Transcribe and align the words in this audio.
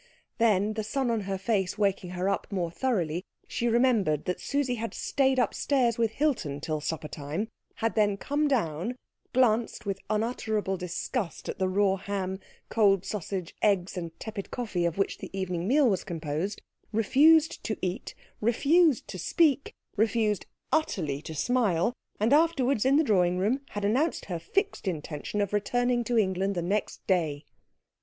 Then, 0.39 0.73
the 0.73 0.83
sun 0.83 1.11
on 1.11 1.21
her 1.29 1.37
face 1.37 1.77
waking 1.77 2.09
her 2.17 2.27
up 2.27 2.51
more 2.51 2.71
thoroughly, 2.71 3.23
she 3.47 3.67
remembered 3.67 4.25
that 4.25 4.41
Susie 4.41 4.73
had 4.81 4.95
stayed 4.95 5.37
upstairs 5.37 5.99
with 5.99 6.13
Hilton 6.13 6.59
till 6.59 6.81
supper 6.81 7.07
time, 7.07 7.49
had 7.75 7.93
then 7.93 8.17
come 8.17 8.47
down, 8.47 8.95
glanced 9.31 9.85
with 9.85 9.99
unutterable 10.09 10.75
disgust 10.75 11.49
at 11.49 11.59
the 11.59 11.67
raw 11.69 11.97
ham, 11.97 12.39
cold 12.67 13.05
sausage, 13.05 13.53
eggs, 13.61 13.95
and 13.95 14.19
tepid 14.19 14.49
coffee 14.49 14.85
of 14.85 14.97
which 14.97 15.19
the 15.19 15.29
evening 15.39 15.67
meal 15.67 15.87
was 15.87 16.03
composed, 16.03 16.63
refused 16.91 17.63
to 17.65 17.77
eat, 17.79 18.15
refused 18.39 19.07
to 19.09 19.19
speak, 19.19 19.71
refused 19.95 20.47
utterly 20.71 21.21
to 21.21 21.35
smile, 21.35 21.93
and 22.19 22.33
afterwards 22.33 22.85
in 22.85 22.95
the 22.95 23.03
drawing 23.03 23.37
room 23.37 23.61
had 23.75 23.85
announced 23.85 24.25
her 24.25 24.39
fixed 24.39 24.87
intention 24.87 25.41
of 25.41 25.53
returning 25.53 26.03
to 26.03 26.17
England 26.17 26.55
the 26.55 26.63
next 26.63 27.05
day. 27.05 27.45